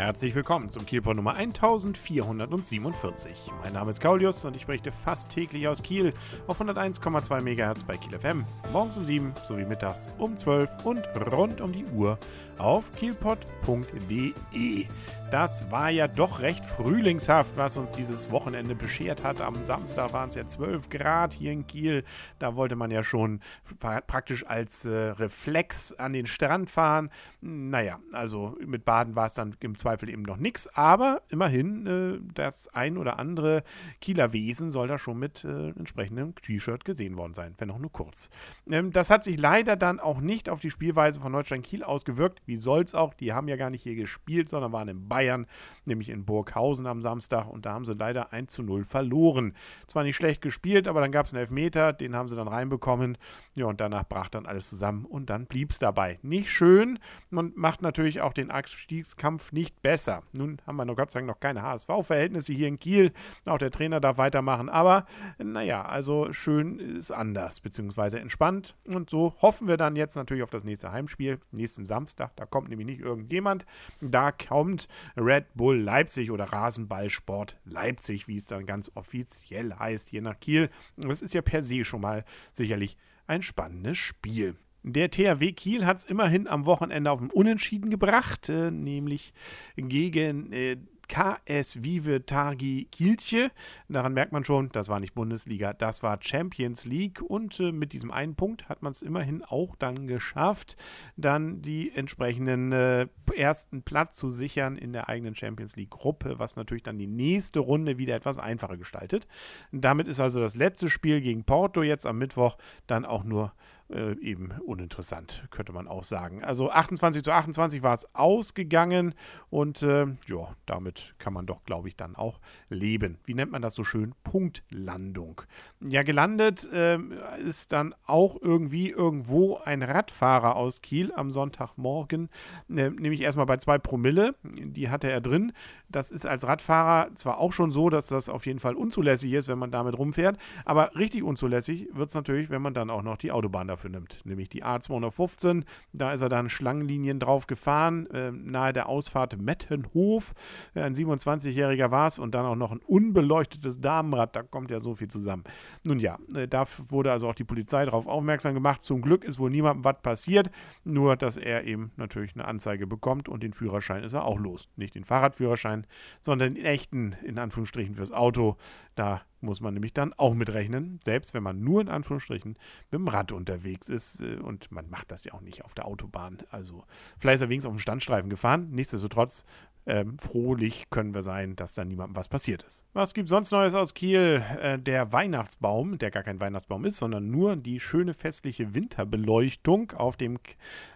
[0.00, 3.36] Herzlich willkommen zum Kielport Nummer 1447.
[3.62, 6.14] Mein Name ist Kaulius und ich berichte fast täglich aus Kiel
[6.46, 8.46] auf 101,2 MHz bei Kiel FM.
[8.72, 12.18] Morgens um 7 sowie mittags um 12 und rund um die Uhr
[12.56, 14.86] auf kielpot.de.
[15.30, 19.40] Das war ja doch recht frühlingshaft, was uns dieses Wochenende beschert hat.
[19.40, 22.04] Am Samstag waren es ja 12 Grad hier in Kiel.
[22.38, 23.40] Da wollte man ja schon
[23.78, 27.10] praktisch als äh, Reflex an den Strand fahren.
[27.40, 30.68] Naja, also mit Baden war es dann im Zweifel eben noch nichts.
[30.76, 33.64] Aber immerhin, äh, das ein oder andere
[34.00, 37.90] Kieler Wesen soll da schon mit äh, entsprechendem T-Shirt gesehen worden sein, wenn auch nur
[37.90, 38.30] kurz.
[38.70, 42.40] Ähm, das hat sich leider dann auch nicht auf die Spielweise von Neustein Kiel ausgewirkt.
[42.46, 43.14] Wie soll's auch?
[43.14, 45.46] Die haben ja gar nicht hier gespielt, sondern waren in Bayern
[45.86, 47.48] nämlich in Burghausen am Samstag.
[47.48, 49.54] Und da haben sie leider 1 zu 0 verloren.
[49.88, 53.18] Zwar nicht schlecht gespielt, aber dann gab es einen Elfmeter, den haben sie dann reinbekommen.
[53.56, 56.18] Ja, und danach brach dann alles zusammen und dann blieb es dabei.
[56.22, 56.98] Nicht schön
[57.30, 60.22] und macht natürlich auch den Abstiegskampf nicht besser.
[60.32, 63.12] Nun haben wir noch Gott sei Dank noch keine HSV-Verhältnisse hier in Kiel.
[63.44, 64.68] Auch der Trainer darf weitermachen.
[64.68, 65.06] Aber
[65.38, 68.76] naja, also schön ist anders, beziehungsweise entspannt.
[68.86, 72.36] Und so hoffen wir dann jetzt natürlich auf das nächste Heimspiel, nächsten Samstag.
[72.36, 73.66] Da kommt nämlich nicht irgendjemand.
[74.00, 80.22] Da kommt Red Bull Leipzig oder Rasenballsport Leipzig, wie es dann ganz offiziell heißt, hier
[80.22, 80.70] nach Kiel.
[80.96, 84.56] Das ist ja per se schon mal sicherlich ein spannendes Spiel.
[84.82, 89.32] Der THW Kiel hat es immerhin am Wochenende auf dem Unentschieden gebracht, äh, nämlich
[89.76, 90.78] gegen äh,
[91.10, 93.50] KS Vive Targi Kielce.
[93.88, 97.20] Daran merkt man schon, das war nicht Bundesliga, das war Champions League.
[97.20, 100.76] Und äh, mit diesem einen Punkt hat man es immerhin auch dann geschafft,
[101.16, 106.84] dann die entsprechenden äh, ersten Platz zu sichern in der eigenen Champions League-Gruppe, was natürlich
[106.84, 109.26] dann die nächste Runde wieder etwas einfacher gestaltet.
[109.72, 112.56] Damit ist also das letzte Spiel gegen Porto jetzt am Mittwoch
[112.86, 113.52] dann auch nur
[113.92, 116.44] äh, eben uninteressant, könnte man auch sagen.
[116.44, 119.14] Also 28 zu 28 war es ausgegangen
[119.48, 123.18] und äh, ja, damit kann man doch, glaube ich, dann auch leben.
[123.24, 124.14] Wie nennt man das so schön?
[124.24, 125.42] Punktlandung.
[125.80, 126.98] Ja, gelandet äh,
[127.44, 132.28] ist dann auch irgendwie irgendwo ein Radfahrer aus Kiel am Sonntagmorgen,
[132.68, 135.52] äh, nämlich erstmal bei zwei Promille, die hatte er drin.
[135.88, 139.48] Das ist als Radfahrer zwar auch schon so, dass das auf jeden Fall unzulässig ist,
[139.48, 143.16] wenn man damit rumfährt, aber richtig unzulässig wird es natürlich, wenn man dann auch noch
[143.16, 145.64] die Autobahn dafür dafür nimmt, nämlich die A215.
[145.92, 150.34] Da ist er dann Schlangenlinien drauf gefahren, äh, nahe der Ausfahrt Mettenhof.
[150.74, 154.36] Ein 27-Jähriger war es und dann auch noch ein unbeleuchtetes Damenrad.
[154.36, 155.44] Da kommt ja so viel zusammen.
[155.82, 158.82] Nun ja, äh, da wurde also auch die Polizei darauf aufmerksam gemacht.
[158.82, 160.50] Zum Glück ist wohl niemandem was passiert,
[160.84, 164.68] nur dass er eben natürlich eine Anzeige bekommt und den Führerschein ist er auch los.
[164.76, 165.86] Nicht den Fahrradführerschein,
[166.20, 168.56] sondern den echten, in Anführungsstrichen, fürs Auto.
[168.94, 172.58] Da muss man nämlich dann auch mitrechnen, selbst wenn man nur in Anführungsstrichen
[172.90, 174.20] mit dem Rad unterwegs ist.
[174.20, 176.38] Äh, und man macht das ja auch nicht auf der Autobahn.
[176.50, 176.84] Also
[177.18, 178.70] vielleicht ist er wenigstens auf dem Standstreifen gefahren.
[178.70, 179.44] Nichtsdestotrotz
[179.90, 182.84] ähm, frohlich können wir sein, dass da niemandem was passiert ist.
[182.92, 184.44] Was gibt sonst Neues aus Kiel?
[184.60, 190.16] Äh, der Weihnachtsbaum, der gar kein Weihnachtsbaum ist, sondern nur die schöne festliche Winterbeleuchtung auf
[190.16, 190.38] dem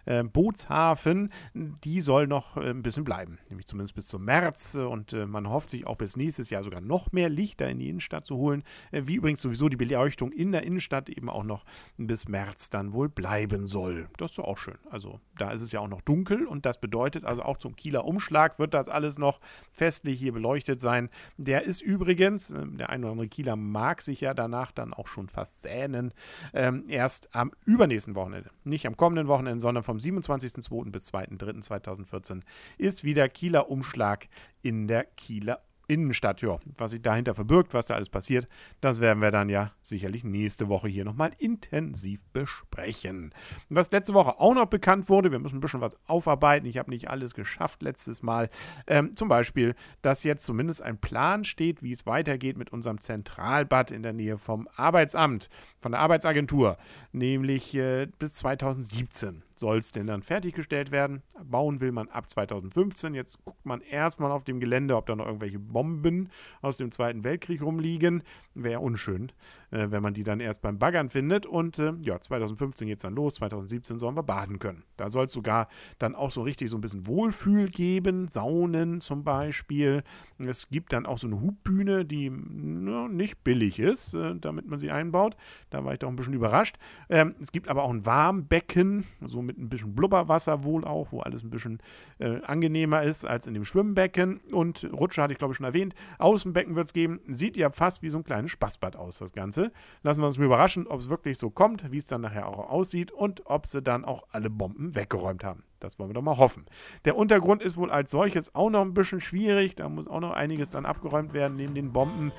[0.05, 4.75] äh, Bootshafen, die soll noch äh, ein bisschen bleiben, nämlich zumindest bis zum März.
[4.75, 7.89] Und äh, man hofft sich auch bis nächstes Jahr sogar noch mehr Lichter in die
[7.89, 11.65] Innenstadt zu holen, äh, wie übrigens sowieso die Beleuchtung in der Innenstadt eben auch noch
[11.97, 14.07] bis März dann wohl bleiben soll.
[14.17, 14.77] Das ist doch auch schön.
[14.89, 18.05] Also da ist es ja auch noch dunkel und das bedeutet also auch zum Kieler
[18.05, 19.39] Umschlag wird das alles noch
[19.71, 21.09] festlich hier beleuchtet sein.
[21.37, 25.07] Der ist übrigens, äh, der ein oder andere Kieler mag sich ja danach dann auch
[25.07, 26.13] schon fast sehnen,
[26.53, 30.91] ähm, erst am übernächsten Wochenende, nicht am kommenden Wochenende, sondern vom 27.02.
[30.91, 32.41] bis 2.03.2014
[32.77, 34.27] ist wieder Kieler Umschlag
[34.61, 38.47] in der Kieler Innenstadt, ja, was sich dahinter verbirgt, was da alles passiert,
[38.81, 43.33] das werden wir dann ja sicherlich nächste Woche hier nochmal intensiv besprechen.
[43.69, 46.89] Was letzte Woche auch noch bekannt wurde, wir müssen ein bisschen was aufarbeiten, ich habe
[46.89, 48.49] nicht alles geschafft letztes Mal,
[48.87, 53.91] ähm, zum Beispiel, dass jetzt zumindest ein Plan steht, wie es weitergeht mit unserem Zentralbad
[53.91, 56.77] in der Nähe vom Arbeitsamt, von der Arbeitsagentur,
[57.11, 61.23] nämlich äh, bis 2017 soll es denn dann fertiggestellt werden.
[61.43, 63.13] Bauen will man ab 2015.
[63.13, 66.29] Jetzt guckt man erstmal auf dem Gelände, ob da noch irgendwelche Bomben
[66.61, 68.23] aus dem Zweiten Weltkrieg rumliegen.
[68.53, 69.31] Wäre unschön
[69.75, 71.45] äh, wenn man die dann erst beim Baggern findet.
[71.45, 74.83] Und äh, ja, 2015 geht es dann los, 2017 sollen wir baden können.
[74.95, 75.67] Da soll es sogar
[75.99, 80.03] dann auch so richtig so ein bisschen Wohlfühl geben, Saunen zum Beispiel.
[80.37, 84.79] Es gibt dann auch so eine Hubbühne, die na, nicht billig ist, äh, damit man
[84.79, 85.35] sie einbaut.
[85.69, 86.77] Da war ich doch ein bisschen überrascht.
[87.09, 91.19] Ähm, es gibt aber auch ein Warmbecken, so mit ein bisschen Blubberwasser wohl auch, wo
[91.19, 91.79] alles ein bisschen
[92.19, 94.37] äh, angenehmer ist als in dem Schwimmbecken.
[94.51, 95.95] Und Rutsche hatte ich glaube ich schon erwähnt.
[96.17, 97.19] Außenbecken wird es geben.
[97.27, 99.64] Sieht ja fast wie so ein kleines Spaßbad aus, das Ganze.
[100.03, 102.69] Lassen wir uns mal überraschen, ob es wirklich so kommt, wie es dann nachher auch
[102.69, 105.63] aussieht und ob sie dann auch alle Bomben weggeräumt haben.
[105.79, 106.65] Das wollen wir doch mal hoffen.
[107.03, 109.75] Der Untergrund ist wohl als solches auch noch ein bisschen schwierig.
[109.75, 112.31] Da muss auch noch einiges dann abgeräumt werden neben den Bomben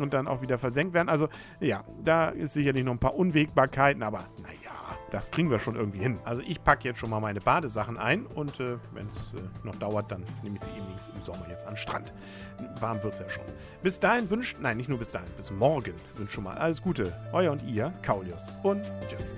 [0.00, 1.08] und dann auch wieder versenkt werden.
[1.08, 1.28] Also
[1.60, 4.24] ja, da ist sicherlich noch ein paar Unwägbarkeiten, aber
[5.10, 6.18] das kriegen wir schon irgendwie hin.
[6.24, 9.76] Also ich packe jetzt schon mal meine Badesachen ein und äh, wenn es äh, noch
[9.76, 12.12] dauert, dann nehme ich sie eben im Sommer jetzt an Strand.
[12.80, 13.44] Warm wird es ja schon.
[13.82, 17.12] Bis dahin wünscht, nein, nicht nur bis dahin, bis morgen wünscht schon mal alles Gute.
[17.32, 19.34] Euer und ihr, Kaulius und tschüss.